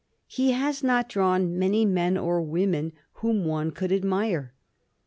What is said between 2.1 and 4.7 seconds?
or women whom one could admire.